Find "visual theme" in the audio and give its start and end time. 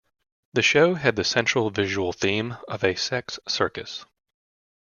1.69-2.57